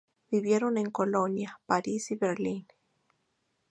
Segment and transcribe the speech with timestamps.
[0.31, 2.65] Vivieron en Colonia, París y Berlín.